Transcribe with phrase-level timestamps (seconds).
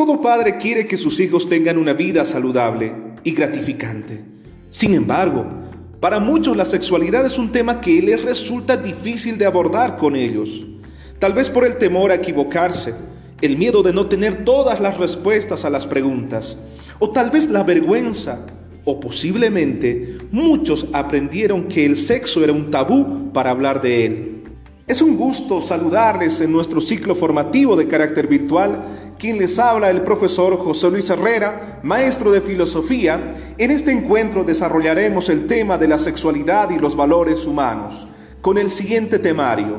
[0.00, 2.90] Todo padre quiere que sus hijos tengan una vida saludable
[3.22, 4.24] y gratificante.
[4.70, 5.44] Sin embargo,
[6.00, 10.66] para muchos la sexualidad es un tema que les resulta difícil de abordar con ellos.
[11.18, 12.94] Tal vez por el temor a equivocarse,
[13.42, 16.56] el miedo de no tener todas las respuestas a las preguntas,
[16.98, 18.46] o tal vez la vergüenza,
[18.86, 24.30] o posiblemente muchos aprendieron que el sexo era un tabú para hablar de él.
[24.90, 28.82] Es un gusto saludarles en nuestro ciclo formativo de carácter virtual.
[29.20, 33.34] Quien les habla el profesor José Luis Herrera, maestro de filosofía.
[33.58, 38.08] En este encuentro desarrollaremos el tema de la sexualidad y los valores humanos
[38.40, 39.76] con el siguiente temario.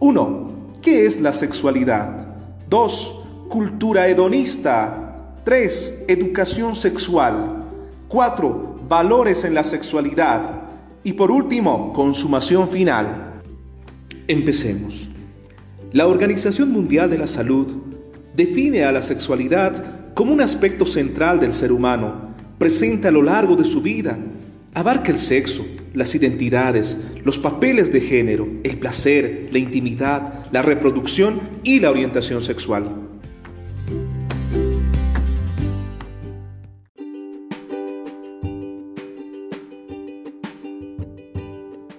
[0.00, 0.50] 1.
[0.82, 2.28] ¿Qué es la sexualidad?
[2.68, 3.22] 2.
[3.48, 5.32] Cultura hedonista.
[5.44, 6.04] 3.
[6.06, 7.64] Educación sexual.
[8.08, 8.80] 4.
[8.86, 10.60] Valores en la sexualidad.
[11.02, 13.40] Y por último, consumación final.
[14.28, 15.08] Empecemos.
[15.92, 17.93] La Organización Mundial de la Salud
[18.34, 23.56] define a la sexualidad como un aspecto central del ser humano, presente a lo largo
[23.56, 24.18] de su vida,
[24.74, 31.40] abarca el sexo, las identidades, los papeles de género, el placer, la intimidad, la reproducción
[31.62, 33.04] y la orientación sexual.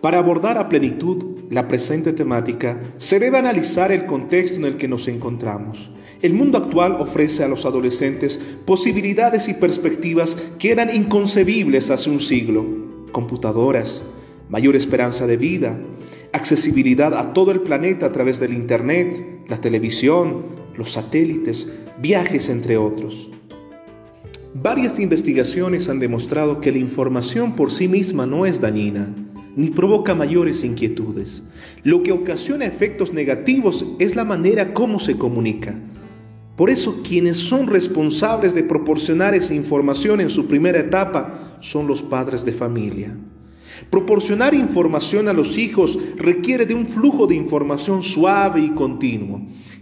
[0.01, 4.87] Para abordar a plenitud la presente temática, se debe analizar el contexto en el que
[4.87, 5.91] nos encontramos.
[6.21, 12.21] El mundo actual ofrece a los adolescentes posibilidades y perspectivas que eran inconcebibles hace un
[12.21, 12.65] siglo.
[13.11, 14.03] Computadoras,
[14.49, 15.79] mayor esperanza de vida,
[16.33, 20.45] accesibilidad a todo el planeta a través del Internet, la televisión,
[20.77, 21.67] los satélites,
[22.01, 23.31] viajes, entre otros.
[24.53, 29.13] Varias investigaciones han demostrado que la información por sí misma no es dañina
[29.55, 31.43] ni provoca mayores inquietudes.
[31.83, 35.79] Lo que ocasiona efectos negativos es la manera como se comunica.
[36.55, 42.01] Por eso quienes son responsables de proporcionar esa información en su primera etapa son los
[42.01, 43.15] padres de familia.
[43.89, 49.41] Proporcionar información a los hijos requiere de un flujo de información suave y continuo,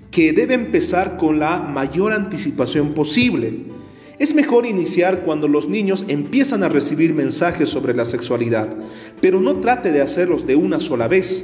[0.10, 3.74] que debe empezar con la mayor anticipación posible
[4.20, 8.74] es mejor iniciar cuando los niños empiezan a recibir mensajes sobre la sexualidad,
[9.20, 11.44] pero no trate de hacerlos de una sola vez.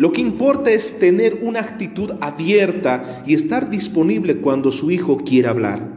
[0.00, 5.50] Lo que importa es tener una actitud abierta y estar disponible cuando su hijo quiera
[5.50, 5.92] hablar.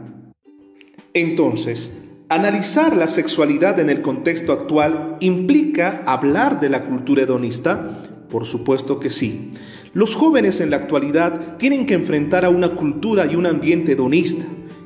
[1.14, 1.90] Entonces,
[2.28, 8.02] analizar la sexualidad en el contexto actual implica hablar de la cultura hedonista.
[8.28, 9.52] Por supuesto que sí.
[9.94, 14.44] Los jóvenes en la actualidad tienen que enfrentar a una cultura y un ambiente hedonista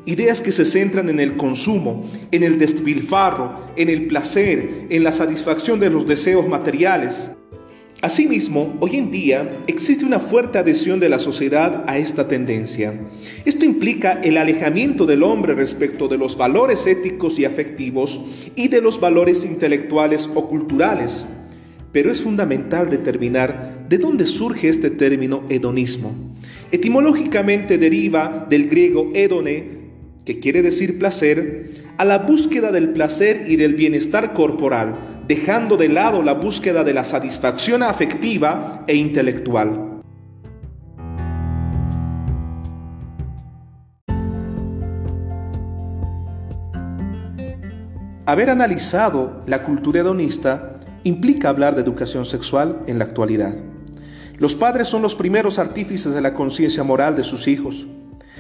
[0.09, 5.13] Ideas que se centran en el consumo, en el despilfarro, en el placer, en la
[5.13, 7.33] satisfacción de los deseos materiales.
[8.01, 12.95] Asimismo, hoy en día existe una fuerte adhesión de la sociedad a esta tendencia.
[13.45, 18.21] Esto implica el alejamiento del hombre respecto de los valores éticos y afectivos
[18.55, 21.27] y de los valores intelectuales o culturales.
[21.91, 26.15] Pero es fundamental determinar de dónde surge este término hedonismo.
[26.71, 29.79] Etimológicamente deriva del griego hedone,
[30.25, 35.91] que quiere decir placer, a la búsqueda del placer y del bienestar corporal, dejando de
[35.91, 40.01] lado la búsqueda de la satisfacción afectiva e intelectual.
[48.25, 50.75] Haber analizado la cultura hedonista
[51.05, 53.55] implica hablar de educación sexual en la actualidad.
[54.39, 57.87] Los padres son los primeros artífices de la conciencia moral de sus hijos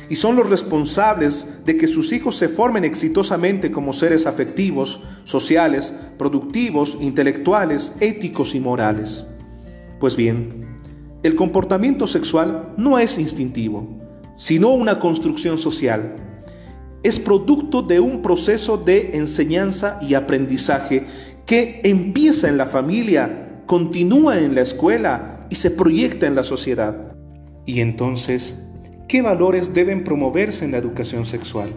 [0.08, 5.94] y son los responsables de que sus hijos se formen exitosamente como seres afectivos, sociales,
[6.16, 9.24] productivos, intelectuales, éticos y morales.
[10.00, 10.76] Pues bien,
[11.22, 13.88] el comportamiento sexual no es instintivo,
[14.36, 16.16] sino una construcción social.
[17.02, 21.06] Es producto de un proceso de enseñanza y aprendizaje
[21.44, 27.12] que empieza en la familia, continúa en la escuela y se proyecta en la sociedad.
[27.66, 28.56] Y entonces
[29.08, 31.72] ¿Qué valores deben promoverse en la educación sexual?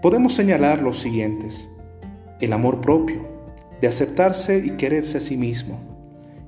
[0.00, 1.68] Podemos señalar los siguientes.
[2.40, 3.26] El amor propio,
[3.80, 5.80] de aceptarse y quererse a sí mismo.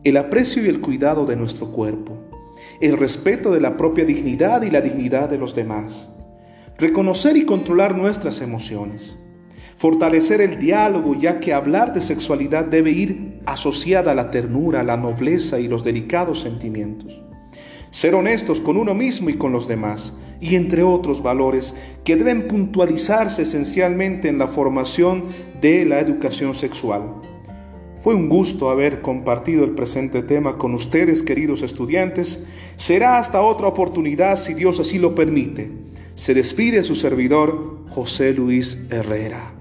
[0.04, 2.16] El aprecio y el cuidado de nuestro cuerpo.
[2.80, 6.08] El respeto de la propia dignidad y la dignidad de los demás.
[6.76, 9.18] Reconocer y controlar nuestras emociones.
[9.74, 14.96] Fortalecer el diálogo ya que hablar de sexualidad debe ir asociada a la ternura, la
[14.96, 17.24] nobleza y los delicados sentimientos
[17.90, 21.74] ser honestos con uno mismo y con los demás, y entre otros valores
[22.04, 25.24] que deben puntualizarse esencialmente en la formación
[25.60, 27.14] de la educación sexual.
[27.96, 32.40] Fue un gusto haber compartido el presente tema con ustedes, queridos estudiantes.
[32.76, 35.70] Será hasta otra oportunidad si Dios así lo permite.
[36.14, 39.57] Se despide su servidor José Luis Herrera.